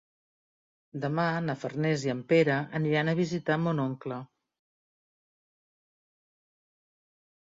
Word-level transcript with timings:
Demà 1.01 1.25
na 1.47 1.55
Farners 1.63 2.05
i 2.07 2.11
en 2.13 2.23
Pere 2.31 2.55
aniran 2.79 3.11
a 3.11 3.13
visitar 3.19 3.59
mon 3.65 3.83
oncle. 3.85 4.17